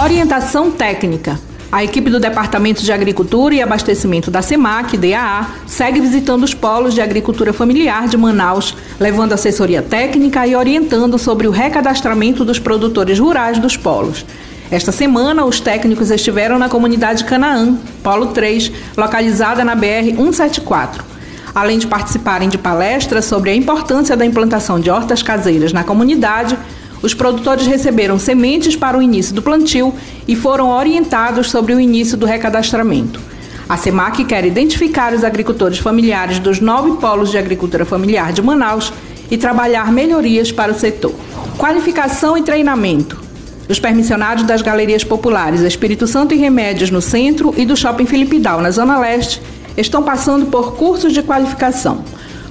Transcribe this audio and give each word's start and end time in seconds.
Orientação 0.00 0.70
técnica. 0.70 1.40
A 1.72 1.82
equipe 1.82 2.08
do 2.08 2.20
Departamento 2.20 2.84
de 2.84 2.92
Agricultura 2.92 3.56
e 3.56 3.60
Abastecimento 3.60 4.30
da 4.30 4.40
SEMAC, 4.40 4.96
DAA, 4.96 5.50
segue 5.66 6.00
visitando 6.00 6.44
os 6.44 6.54
polos 6.54 6.94
de 6.94 7.00
agricultura 7.00 7.52
familiar 7.52 8.06
de 8.06 8.16
Manaus, 8.16 8.76
levando 9.00 9.32
assessoria 9.32 9.82
técnica 9.82 10.46
e 10.46 10.54
orientando 10.54 11.18
sobre 11.18 11.48
o 11.48 11.50
recadastramento 11.50 12.44
dos 12.44 12.60
produtores 12.60 13.18
rurais 13.18 13.58
dos 13.58 13.76
polos. 13.76 14.24
Esta 14.70 14.92
semana, 14.92 15.44
os 15.44 15.58
técnicos 15.58 16.12
estiveram 16.12 16.60
na 16.60 16.68
comunidade 16.68 17.24
Canaã, 17.24 17.76
Polo 18.00 18.26
3, 18.28 18.70
localizada 18.96 19.64
na 19.64 19.74
BR 19.74 20.14
174. 20.14 21.04
Além 21.52 21.76
de 21.76 21.88
participarem 21.88 22.48
de 22.48 22.56
palestras 22.56 23.24
sobre 23.24 23.50
a 23.50 23.54
importância 23.54 24.16
da 24.16 24.24
implantação 24.24 24.78
de 24.78 24.90
hortas 24.90 25.24
caseiras 25.24 25.72
na 25.72 25.82
comunidade, 25.82 26.56
os 27.02 27.14
produtores 27.14 27.66
receberam 27.66 28.18
sementes 28.18 28.76
para 28.76 28.98
o 28.98 29.02
início 29.02 29.34
do 29.34 29.42
plantio 29.42 29.94
e 30.26 30.34
foram 30.34 30.70
orientados 30.70 31.50
sobre 31.50 31.74
o 31.74 31.80
início 31.80 32.16
do 32.16 32.26
recadastramento. 32.26 33.20
A 33.68 33.76
SEMAC 33.76 34.24
quer 34.24 34.44
identificar 34.44 35.12
os 35.12 35.22
agricultores 35.22 35.78
familiares 35.78 36.38
dos 36.38 36.60
nove 36.60 36.98
polos 37.00 37.30
de 37.30 37.38
agricultura 37.38 37.84
familiar 37.84 38.32
de 38.32 38.42
Manaus 38.42 38.92
e 39.30 39.36
trabalhar 39.36 39.92
melhorias 39.92 40.50
para 40.50 40.72
o 40.72 40.78
setor. 40.78 41.14
Qualificação 41.58 42.36
e 42.36 42.42
treinamento. 42.42 43.20
Os 43.68 43.78
permissionários 43.78 44.46
das 44.46 44.62
galerias 44.62 45.04
populares 45.04 45.60
Espírito 45.60 46.06
Santo 46.06 46.32
e 46.34 46.38
Remédios 46.38 46.90
no 46.90 47.02
centro 47.02 47.52
e 47.58 47.66
do 47.66 47.76
Shopping 47.76 48.06
Felipe 48.06 48.38
Dal, 48.38 48.62
na 48.62 48.70
Zona 48.70 48.98
Leste, 48.98 49.42
estão 49.76 50.02
passando 50.02 50.46
por 50.46 50.74
cursos 50.76 51.12
de 51.12 51.22
qualificação 51.22 52.02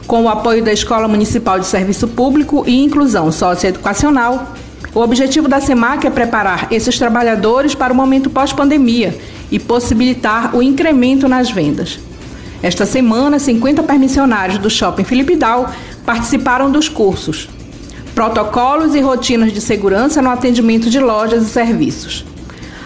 com 0.07 0.23
o 0.23 0.29
apoio 0.29 0.63
da 0.63 0.71
Escola 0.71 1.07
Municipal 1.07 1.59
de 1.59 1.67
Serviço 1.67 2.07
Público 2.07 2.63
e 2.65 2.83
Inclusão 2.83 3.31
Socioeducacional. 3.31 4.53
O 4.95 5.01
objetivo 5.01 5.47
da 5.47 5.59
SEMAC 5.59 6.07
é 6.07 6.09
preparar 6.09 6.67
esses 6.71 6.97
trabalhadores 6.97 7.75
para 7.75 7.91
o 7.91 7.95
momento 7.95 8.29
pós-pandemia 8.29 9.15
e 9.51 9.59
possibilitar 9.59 10.55
o 10.55 10.63
incremento 10.63 11.27
nas 11.27 11.51
vendas. 11.51 11.99
Esta 12.63 12.85
semana, 12.85 13.37
50 13.37 13.83
permissionários 13.83 14.57
do 14.57 14.69
Shopping 14.69 15.03
Felipe 15.03 15.35
Dal 15.35 15.71
participaram 16.05 16.71
dos 16.71 16.89
cursos 16.89 17.49
Protocolos 18.17 18.95
e 18.95 18.99
rotinas 18.99 19.53
de 19.53 19.61
segurança 19.61 20.23
no 20.23 20.31
atendimento 20.31 20.89
de 20.89 20.99
lojas 20.99 21.43
e 21.43 21.49
serviços. 21.49 22.25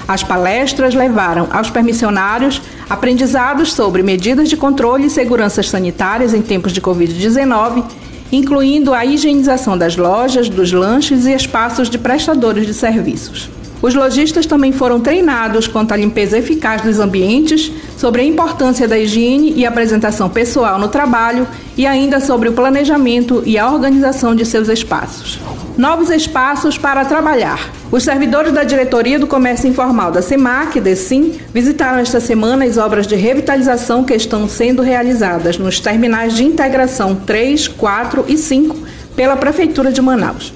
As 0.07 0.23
palestras 0.23 0.93
levaram 0.93 1.47
aos 1.51 1.69
permissionários 1.69 2.61
aprendizados 2.89 3.73
sobre 3.73 4.03
medidas 4.03 4.49
de 4.49 4.57
controle 4.57 5.07
e 5.07 5.09
segurança 5.09 5.63
sanitárias 5.63 6.33
em 6.33 6.41
tempos 6.41 6.73
de 6.73 6.81
Covid-19, 6.81 7.83
incluindo 8.31 8.93
a 8.93 9.05
higienização 9.05 9.77
das 9.77 9.95
lojas, 9.95 10.49
dos 10.49 10.71
lanches 10.71 11.25
e 11.25 11.33
espaços 11.33 11.89
de 11.89 11.97
prestadores 11.97 12.65
de 12.65 12.73
serviços. 12.73 13.49
Os 13.81 13.95
lojistas 13.95 14.45
também 14.45 14.71
foram 14.71 14.99
treinados 14.99 15.67
quanto 15.67 15.91
à 15.91 15.97
limpeza 15.97 16.37
eficaz 16.37 16.81
dos 16.81 16.99
ambientes, 16.99 17.71
sobre 17.97 18.21
a 18.21 18.25
importância 18.25 18.87
da 18.87 18.97
higiene 18.97 19.53
e 19.55 19.65
apresentação 19.65 20.29
pessoal 20.29 20.77
no 20.77 20.87
trabalho 20.87 21.47
e 21.75 21.87
ainda 21.87 22.19
sobre 22.19 22.49
o 22.49 22.53
planejamento 22.53 23.41
e 23.45 23.57
a 23.57 23.69
organização 23.69 24.35
de 24.35 24.45
seus 24.45 24.69
espaços. 24.69 25.39
Novos 25.77 26.09
espaços 26.09 26.77
para 26.77 27.05
trabalhar. 27.05 27.71
Os 27.91 28.03
servidores 28.03 28.53
da 28.53 28.63
diretoria 28.63 29.17
do 29.17 29.25
Comércio 29.25 29.67
Informal 29.67 30.11
da 30.11 30.21
SEMAC, 30.21 30.79
DECIM, 30.79 31.39
visitaram 31.53 31.99
esta 31.99 32.19
semana 32.19 32.65
as 32.65 32.77
obras 32.77 33.07
de 33.07 33.15
revitalização 33.15 34.03
que 34.03 34.13
estão 34.13 34.47
sendo 34.47 34.81
realizadas 34.81 35.57
nos 35.57 35.79
terminais 35.79 36.35
de 36.35 36.43
integração 36.43 37.15
3, 37.15 37.67
4 37.67 38.25
e 38.27 38.37
5 38.37 38.77
pela 39.15 39.35
Prefeitura 39.35 39.91
de 39.91 40.01
Manaus. 40.01 40.53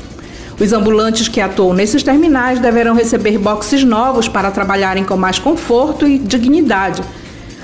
Os 0.57 0.71
ambulantes 0.71 1.27
que 1.27 1.41
atuam 1.41 1.73
nesses 1.73 2.01
terminais 2.01 2.59
deverão 2.59 2.95
receber 2.95 3.37
boxes 3.37 3.83
novos 3.83 4.29
para 4.29 4.51
trabalharem 4.51 5.03
com 5.03 5.17
mais 5.17 5.37
conforto 5.37 6.07
e 6.07 6.17
dignidade, 6.17 7.03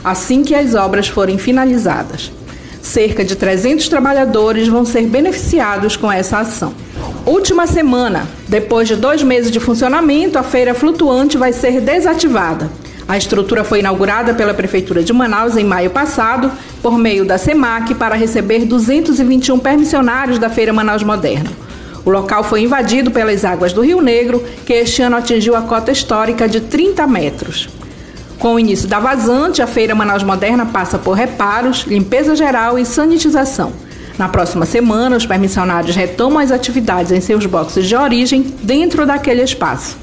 assim 0.04 0.44
que 0.44 0.54
as 0.54 0.76
obras 0.76 1.08
forem 1.08 1.38
finalizadas. 1.38 2.32
Cerca 2.82 3.24
de 3.24 3.36
300 3.36 3.88
trabalhadores 3.88 4.68
vão 4.68 4.84
ser 4.84 5.08
beneficiados 5.08 5.96
com 5.96 6.12
essa 6.12 6.40
ação. 6.40 6.74
Última 7.26 7.66
semana, 7.66 8.28
depois 8.48 8.90
de 8.90 8.96
dois 8.98 9.24
meses 9.24 9.52
de 9.52 9.60
funcionamento, 9.60 10.38
a 10.38 10.44
feira 10.44 10.74
flutuante 10.74 11.38
vai 11.38 11.54
ser 11.54 11.80
desativada. 11.80 12.70
A 13.08 13.18
estrutura 13.18 13.64
foi 13.64 13.80
inaugurada 13.80 14.34
pela 14.34 14.54
Prefeitura 14.54 15.02
de 15.04 15.14
Manaus 15.14 15.56
em 15.56 15.64
maio 15.64 15.92
passado, 15.92 16.52
por 16.82 16.98
meio 16.98 17.24
da 17.24 17.38
SEMAC, 17.38 17.96
para 17.96 18.16
receber 18.16 18.66
221 18.66 19.60
permissionários 19.60 20.40
da 20.40 20.50
Feira 20.50 20.74
Manaus 20.74 21.04
Moderna. 21.04 21.71
O 22.04 22.10
local 22.10 22.44
foi 22.44 22.62
invadido 22.62 23.12
pelas 23.12 23.46
águas 23.46 23.74
do 23.74 23.82
Rio 23.82 24.02
Negro, 24.02 24.44
que 24.66 24.74
este 24.74 25.02
ano 25.02 25.18
atingiu 25.18 25.56
a 25.56 25.62
cota 25.62 25.92
histórica 25.92 26.48
de 26.48 26.62
30 26.62 27.06
metros. 27.06 27.70
Com 28.40 28.56
o 28.56 28.60
início 28.60 28.88
da 28.88 29.00
vazante, 29.00 29.62
a 29.62 29.68
Feira 29.68 29.94
Manaus 29.94 30.24
Moderna 30.24 30.66
passa 30.66 30.98
por 30.98 31.14
reparos, 31.14 31.84
limpeza 31.86 32.36
geral 32.36 32.80
e 32.80 32.86
sanitização. 32.86 33.72
Na 34.18 34.30
próxima 34.30 34.66
semana, 34.66 35.16
os 35.16 35.28
permissionários 35.28 35.96
retomam 35.96 36.40
as 36.40 36.52
atividades 36.52 37.12
em 37.12 37.22
seus 37.22 37.46
boxes 37.46 37.88
de 37.88 37.96
origem 37.96 38.54
dentro 38.64 39.06
daquele 39.06 39.44
espaço. 39.44 39.96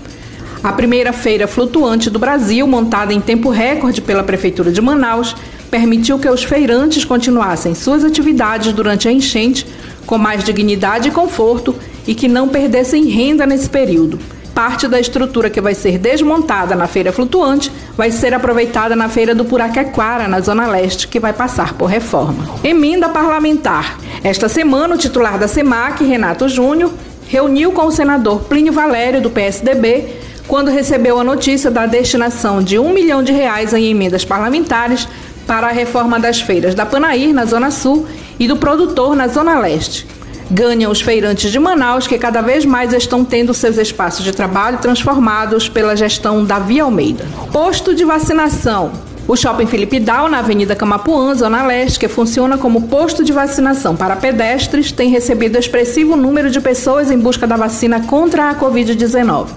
A 0.62 0.72
primeira 0.72 1.12
feira 1.12 1.46
flutuante 1.46 2.10
do 2.10 2.18
Brasil, 2.18 2.66
montada 2.66 3.12
em 3.12 3.20
tempo 3.20 3.50
recorde 3.50 4.00
pela 4.00 4.22
Prefeitura 4.22 4.70
de 4.70 4.80
Manaus, 4.80 5.34
permitiu 5.70 6.18
que 6.18 6.28
os 6.28 6.42
feirantes 6.42 7.04
continuassem 7.04 7.74
suas 7.74 8.04
atividades 8.04 8.72
durante 8.72 9.06
a 9.08 9.12
enchente 9.12 9.66
com 10.08 10.16
mais 10.16 10.42
dignidade 10.42 11.08
e 11.08 11.12
conforto 11.12 11.76
e 12.06 12.14
que 12.14 12.26
não 12.26 12.48
perdessem 12.48 13.04
renda 13.04 13.46
nesse 13.46 13.68
período. 13.68 14.18
Parte 14.54 14.88
da 14.88 14.98
estrutura 14.98 15.50
que 15.50 15.60
vai 15.60 15.74
ser 15.74 15.98
desmontada 15.98 16.74
na 16.74 16.88
feira 16.88 17.12
flutuante 17.12 17.70
vai 17.94 18.10
ser 18.10 18.32
aproveitada 18.32 18.96
na 18.96 19.08
feira 19.10 19.34
do 19.34 19.44
Puraquequara, 19.44 20.26
na 20.26 20.40
Zona 20.40 20.66
Leste, 20.66 21.06
que 21.06 21.20
vai 21.20 21.34
passar 21.34 21.74
por 21.74 21.86
reforma. 21.86 22.58
Emenda 22.64 23.10
parlamentar. 23.10 23.98
Esta 24.24 24.48
semana, 24.48 24.94
o 24.94 24.98
titular 24.98 25.38
da 25.38 25.46
SEMAC, 25.46 26.02
Renato 26.02 26.48
Júnior, 26.48 26.90
reuniu 27.28 27.70
com 27.70 27.86
o 27.86 27.92
senador 27.92 28.40
Plínio 28.44 28.72
Valério, 28.72 29.20
do 29.20 29.30
PSDB, 29.30 30.16
quando 30.48 30.70
recebeu 30.70 31.20
a 31.20 31.24
notícia 31.24 31.70
da 31.70 31.84
destinação 31.84 32.62
de 32.62 32.78
um 32.78 32.94
milhão 32.94 33.22
de 33.22 33.32
reais 33.32 33.74
em 33.74 33.90
emendas 33.90 34.24
parlamentares 34.24 35.06
para 35.46 35.68
a 35.68 35.72
reforma 35.72 36.18
das 36.18 36.40
feiras 36.40 36.74
da 36.74 36.84
Panair, 36.84 37.32
na 37.32 37.44
Zona 37.44 37.70
Sul, 37.70 38.06
e 38.38 38.46
do 38.46 38.56
produtor 38.56 39.16
na 39.16 39.28
Zona 39.28 39.58
Leste. 39.58 40.06
Ganham 40.50 40.90
os 40.90 41.00
feirantes 41.00 41.52
de 41.52 41.58
Manaus, 41.58 42.06
que 42.06 42.18
cada 42.18 42.40
vez 42.40 42.64
mais 42.64 42.92
estão 42.92 43.24
tendo 43.24 43.52
seus 43.52 43.76
espaços 43.76 44.24
de 44.24 44.32
trabalho 44.32 44.78
transformados 44.78 45.68
pela 45.68 45.96
gestão 45.96 46.44
Davi 46.44 46.80
Almeida. 46.80 47.26
Posto 47.52 47.94
de 47.94 48.04
vacinação. 48.04 48.92
O 49.26 49.36
Shopping 49.36 49.66
Felipe 49.66 50.00
Dal, 50.00 50.26
na 50.26 50.38
Avenida 50.38 50.74
Camapuã, 50.74 51.34
Zona 51.34 51.66
Leste, 51.66 51.98
que 51.98 52.08
funciona 52.08 52.56
como 52.56 52.88
posto 52.88 53.22
de 53.22 53.30
vacinação 53.30 53.94
para 53.94 54.16
pedestres, 54.16 54.90
tem 54.90 55.10
recebido 55.10 55.58
expressivo 55.58 56.16
número 56.16 56.50
de 56.50 56.62
pessoas 56.62 57.10
em 57.10 57.18
busca 57.18 57.46
da 57.46 57.54
vacina 57.54 58.00
contra 58.00 58.48
a 58.48 58.54
Covid-19. 58.54 59.48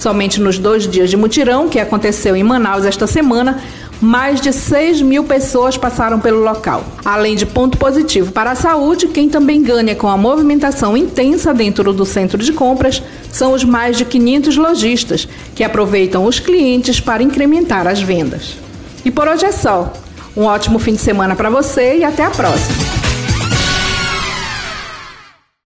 Somente 0.00 0.40
nos 0.40 0.58
dois 0.58 0.88
dias 0.88 1.10
de 1.10 1.16
mutirão, 1.18 1.68
que 1.68 1.78
aconteceu 1.78 2.34
em 2.34 2.42
Manaus 2.42 2.86
esta 2.86 3.06
semana, 3.06 3.62
mais 4.00 4.40
de 4.40 4.50
6 4.50 5.02
mil 5.02 5.24
pessoas 5.24 5.76
passaram 5.76 6.18
pelo 6.18 6.42
local. 6.42 6.82
Além 7.04 7.36
de 7.36 7.44
ponto 7.44 7.76
positivo 7.76 8.32
para 8.32 8.52
a 8.52 8.54
saúde, 8.54 9.08
quem 9.08 9.28
também 9.28 9.62
ganha 9.62 9.94
com 9.94 10.08
a 10.08 10.16
movimentação 10.16 10.96
intensa 10.96 11.52
dentro 11.52 11.92
do 11.92 12.06
centro 12.06 12.38
de 12.38 12.50
compras 12.50 13.02
são 13.30 13.52
os 13.52 13.62
mais 13.62 13.98
de 13.98 14.06
500 14.06 14.56
lojistas, 14.56 15.28
que 15.54 15.62
aproveitam 15.62 16.24
os 16.24 16.40
clientes 16.40 16.98
para 16.98 17.22
incrementar 17.22 17.86
as 17.86 18.00
vendas. 18.00 18.56
E 19.04 19.10
por 19.10 19.28
hoje 19.28 19.44
é 19.44 19.52
só. 19.52 19.92
Um 20.34 20.44
ótimo 20.44 20.78
fim 20.78 20.94
de 20.94 21.02
semana 21.02 21.36
para 21.36 21.50
você 21.50 21.98
e 21.98 22.04
até 22.04 22.24
a 22.24 22.30
próxima. 22.30 22.79